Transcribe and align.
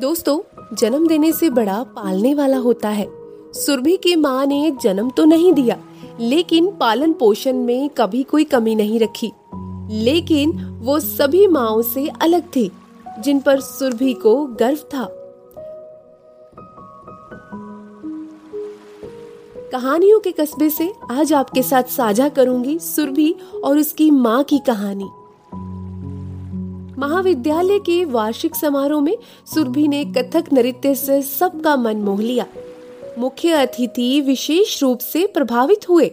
दोस्तों, 0.00 0.38
जन्म 0.76 1.06
देने 1.06 1.32
से 1.32 1.50
बड़ा 1.50 1.82
पालने 1.82 2.34
वाला 2.34 2.56
होता 2.56 2.88
है। 2.88 3.06
सुरभि 3.52 3.96
की 3.96 4.16
माँ 4.16 4.46
ने 4.46 4.70
जन्म 4.82 5.10
तो 5.10 5.24
नहीं 5.24 5.52
दिया, 5.52 5.76
लेकिन 6.20 6.70
पालन 6.70 7.12
पोषण 7.12 7.56
में 7.56 7.88
कभी 7.88 8.22
कोई 8.22 8.44
कमी 8.44 8.74
नहीं 8.74 9.00
रखी। 9.00 9.32
लेकिन 9.90 10.52
वो 10.82 11.00
सभी 11.00 11.46
माओ 11.46 11.82
से 11.82 12.08
अलग 12.22 12.48
थी, 12.56 12.70
जिन 13.18 13.40
पर 13.40 13.60
सुरभि 13.60 14.12
को 14.14 14.46
गर्व 14.46 14.78
था। 14.94 15.04
कहानियों 19.72 20.20
के 20.20 20.32
कस्बे 20.32 20.70
से 20.70 20.92
आज 21.10 21.32
आपके 21.32 21.62
साथ 21.62 21.82
साझा 21.82 22.28
करूँगी 22.28 22.78
सुरभि 22.78 23.34
और 23.64 23.78
उसकी 23.78 24.10
माँ 24.10 24.42
की 24.42 24.58
कहानी। 24.58 25.08
महाविद्यालय 27.00 27.78
के 27.78 28.04
वार्षिक 28.04 28.56
समारोह 28.56 29.02
में 29.02 29.16
सुरभि 29.54 29.88
ने 29.88 30.04
कथक 30.04 30.44
नृत्य 30.52 30.94
से 30.94 31.22
सबका 31.22 31.76
मन 31.76 31.96
मोह 31.96 32.20
लिया। 32.20 32.46
मुख्य 33.18 33.50
अतिथि 33.50 34.20
विशेष 34.20 34.82
रूप 34.82 34.98
से 34.98 35.26
प्रभावित 35.26 35.88
हुए। 35.88 36.12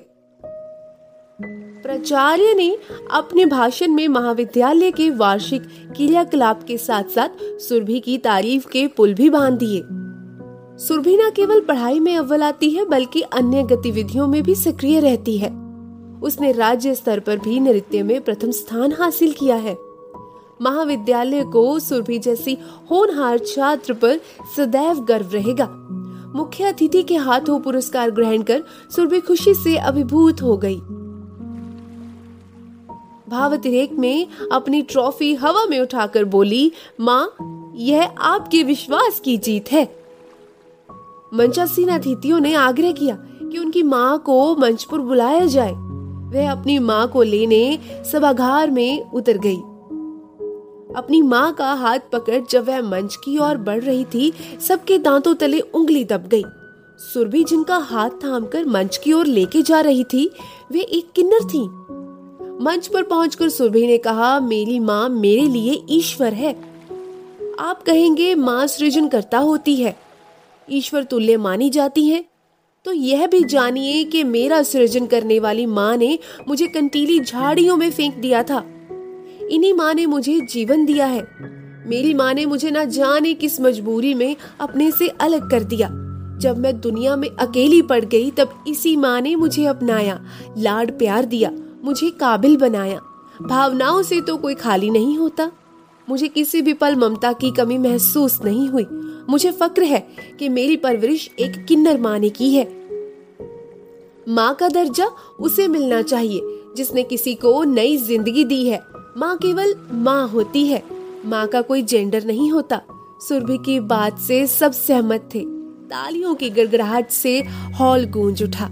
प्राचार्य 1.83 2.53
ने 2.53 2.77
अपने 3.11 3.45
भाषण 3.45 3.87
में 3.87 4.07
महाविद्यालय 4.07 4.91
के 4.91 5.09
वार्षिक 5.09 5.61
क्रियाकलाप 5.95 6.63
के 6.63 6.77
साथ 6.77 7.03
साथ 7.03 7.29
सुरभि 7.43 7.99
की 7.99 8.17
तारीफ़ 8.17 8.67
के 8.67 8.87
पुल 8.87 9.13
भी 9.13 9.29
बाँध 9.29 9.59
दिए। 9.63 9.81
सुरभि 10.87 11.17
न 11.17 11.31
केवल 11.35 11.59
पढ़ाई 11.59 11.99
में 11.99 12.17
अव्वल 12.17 12.43
आती 12.43 12.69
है, 12.69 12.85
बल्कि 12.85 13.21
अन्य 13.21 13.63
गतिविधियों 13.63 14.27
में 14.27 14.43
भी 14.43 14.55
सक्रिय 14.55 14.99
रहती 14.99 15.37
है। 15.37 15.49
उसने 16.21 16.51
राज्य 16.51 16.95
स्तर 16.95 17.19
पर 17.19 17.37
भी 17.37 17.59
नृत्य 17.59 18.03
में 18.03 18.21
प्रथम 18.21 18.51
स्थान 18.51 18.93
हासिल 18.93 19.31
किया 19.31 19.55
है। 19.55 19.86
महाविद्यालय 20.61 21.43
को 21.43 21.79
सुरभि 21.79 22.19
जैसी 22.19 22.57
होनहार 22.91 23.37
छात्र 23.37 23.93
पर 23.93 24.19
सदैव 24.57 24.99
गर्व 24.99 25.29
रहेगा। 25.33 25.69
मुख्य 26.35 26.63
अतिथि 26.63 27.03
के 27.03 27.15
हाथों 27.15 27.59
पुरस्कार 27.59 28.11
ग्रहण 28.11 28.41
कर 28.41 28.63
सुरभि 28.95 29.19
खुशी 29.19 29.53
से 29.53 29.77
अभिभूत 29.77 30.41
हो 30.41 30.57
गई। 30.57 30.79
भावतिरेक 33.29 33.93
में 33.93 34.27
अपनी 34.51 34.81
ट्रॉफी 34.81 35.33
हवा 35.35 35.65
में 35.65 35.79
उठाकर 35.79 36.25
बोली, 36.25 36.71
माँ, 36.99 37.35
यह 37.75 38.11
आपके 38.17 38.63
विश्वास 38.63 39.21
की 39.25 39.37
जीत 39.37 39.71
है। 39.71 39.95
मंचासीन 41.33 41.87
अतिथियों 41.87 42.39
ने 42.39 42.53
आग्रह 42.53 42.91
किया 42.91 43.15
कि 43.21 43.57
उनकी 43.57 43.83
माँ 43.83 44.19
को 44.19 44.55
मंच 44.55 44.83
पर 44.83 44.97
बुलाया 44.97 45.45
जाए। 45.45 45.73
वह 46.33 46.51
अपनी 46.51 46.79
माँ 46.79 47.07
को 47.07 47.23
लेने 47.23 47.79
सभागार 48.11 48.71
में 48.71 49.11
उतर 49.11 49.37
गई। 49.37 49.61
अपनी 50.97 51.21
माँ 51.21 51.53
का 51.53 51.73
हाथ 51.73 51.99
पकड़ 52.13 52.41
जब 52.49 52.67
वह 52.67 52.81
मंच 52.81 53.15
की 53.15 53.37
ओर 53.37 53.57
बढ़ 53.57 53.83
रही 53.83 54.05
थी, 54.05 54.33
सबके 54.67 54.97
दांतों 54.97 55.35
तले 55.35 55.59
उंगली 55.59 56.03
दब 56.03 56.27
गई। 56.27 56.43
सुरभि, 57.13 57.43
जिनका 57.43 57.77
हाथ 57.77 58.09
थामकर 58.09 58.65
मंच 58.65 58.97
की 58.97 59.13
ओर 59.13 59.25
लेके 59.25 59.61
जा 59.61 59.81
रही 59.81 60.03
थी, 60.03 60.31
वे 60.71 60.79
एक 60.79 61.11
किन्नर 61.11 61.39
थी। 61.39 61.67
मंच 62.63 62.87
पर 62.87 63.03
पहुंचकर 63.03 63.49
सुरभि 63.49 63.87
ने 63.87 63.97
कहा, 63.97 64.39
मेरी 64.39 64.79
माँ 64.79 65.09
मेरे 65.09 65.41
लिए 65.41 65.83
ईश्वर 65.89 66.33
है। 66.33 66.55
आप 67.59 67.83
कहेंगे, 67.83 68.35
माँ 68.35 68.67
सृजन 68.67 69.07
करता 69.07 69.37
होती 69.37 69.75
है। 69.75 69.99
ईश्वर 70.71 71.03
तुल्य 71.03 71.37
मानी 71.37 71.69
जाती 71.69 72.07
है। 72.07 72.25
तो 72.85 72.93
यह 72.93 73.27
भी 73.27 73.43
जानिए 73.43 74.03
कि 74.03 74.23
मेरा 74.23 74.63
सृजन 74.63 75.05
करने 75.05 75.39
वाली 75.39 75.65
माँ 75.65 75.97
ने 75.97 76.19
मुझे 76.47 76.67
कंटीली 76.67 77.19
झाड़ियों 77.19 77.77
में 77.77 77.91
फेंक 77.91 78.15
दिया 78.15 78.43
था। 78.43 78.73
इन्हीं 79.51 79.73
माँ 79.73 79.93
ने 79.93 80.05
मुझे 80.05 80.39
जीवन 80.41 80.85
दिया 80.85 81.05
है। 81.05 81.27
मेरी 81.87 82.13
माँ 82.13 82.33
ने 82.33 82.45
मुझे 82.45 82.71
ना 82.71 82.83
जाने 82.83 83.33
किस 83.33 83.61
मजबूरी 83.61 84.13
में 84.13 84.35
अपने 84.59 84.91
से 84.91 85.07
अलग 85.07 85.51
कर 85.51 85.63
दिया। 85.63 85.87
जब 86.39 86.57
मैं 86.57 86.79
दुनिया 86.79 87.15
में 87.15 87.29
अकेली 87.29 87.81
पड़ 87.81 88.05
गई, 88.05 88.31
तब 88.31 88.63
इसी 88.67 88.97
माँ 88.97 89.21
ने 89.21 89.35
मुझे 89.35 89.65
अपनाया, 89.65 90.25
लाड 90.57 90.91
प्यार 90.91 91.25
दिया, 91.25 91.51
मुझे 91.83 92.09
काबिल 92.09 92.57
बनाया। 92.57 93.01
भावनाओं 93.41 94.01
से 94.03 94.21
तो 94.21 94.37
कोई 94.37 94.55
खाली 94.55 94.89
नहीं 94.89 95.17
होता। 95.17 95.51
मुझे 96.09 96.27
किसी 96.27 96.61
भी 96.61 96.73
पल 96.73 96.95
ममता 96.95 97.33
की 97.33 97.51
कमी 97.51 97.77
महसूस 97.77 98.39
नहीं 98.45 98.69
हुई। 98.69 98.85
मुझे 99.29 99.51
फक्र 99.51 99.83
है 99.83 100.07
कि 100.39 100.49
मेरी 100.49 100.77
परवरिश 100.77 101.29
एक 101.39 101.65
किन्नर 101.65 101.99
माँ 101.99 102.19
ने 102.19 102.29
की 102.29 102.53
है। 102.53 102.65
माँ 104.29 104.55
का 104.55 104.69
दर्जा 104.69 105.09
उसे 105.39 105.67
मिलना 105.67 106.01
चाहिए, 106.01 106.41
जिसने 106.77 107.03
किसी 107.03 107.35
को 107.35 107.63
नई 107.63 107.97
ज़िंदगी 107.97 108.43
दी 108.43 108.69
है। 108.69 108.96
माँ 109.17 109.35
केवल 109.37 109.73
माँ 109.91 110.27
होती 110.27 110.65
है। 110.67 110.81
माँ 111.25 111.45
का 111.47 111.61
कोई 111.61 111.81
जेंडर 111.81 112.23
नहीं 112.23 112.51
होता। 112.51 112.81
सुरभि 113.21 113.57
की 113.57 113.79
बात 113.79 114.19
से 114.19 114.45
सब 114.47 114.71
सहमत 114.71 115.29
थे। 115.35 115.39
तालियों 115.89 116.33
की 116.35 116.49
गड़गड़ाहट 116.49 117.09
से 117.09 117.39
हॉल 117.79 118.05
गूंज 118.05 118.43
उठा। 118.43 118.67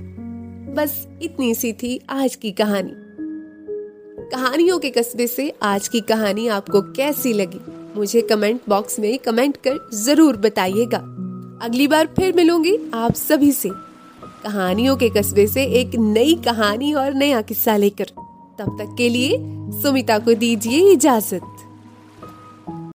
बस 0.76 1.08
इतनी 1.22 1.54
सी 1.56 1.72
थी 1.74 2.00
आज 2.10 2.36
की 2.36 2.52
कहानी। 2.52 2.92
कहानियों 4.32 4.78
के 4.80 4.90
कस्बे 4.90 5.28
से 5.28 5.50
आज 5.62 5.88
की 5.88 6.02
कहानी 6.02 6.48
आपको 6.48 6.82
कैसी 6.82 7.34
लगी, 7.34 7.60
मुझे 7.96 8.22
कमेंट 8.22 8.62
बॉक्स 8.70 9.00
में 9.00 9.18
कमेंट 9.20 9.58
कर 9.58 9.80
ज़रूर 9.94 10.38
बताइएगा। 10.38 10.98
अगली 11.62 11.88
बार 11.88 12.14
फिर 12.18 12.36
मिलूँगी 12.36 12.78
आप 12.94 13.14
सभी 13.14 13.52
से। 13.52 13.70
कहानियों 14.44 14.96
के 14.98 15.10
कस्बे 15.10 15.48
से 15.48 15.66
एक 15.80 15.96
नई 15.96 16.36
कहानी 16.46 16.94
और 16.94 17.14
नया 17.14 17.42
किस्सा 17.42 17.78
लेकर। 17.78 18.12
तब 18.60 18.78
तक 18.80 18.96
के 18.98 19.10
लिए 19.10 19.38
सुमिता 19.82 20.20
को 20.20 20.34
दीजिए 20.34 20.92
इजाज़त। 20.92 21.55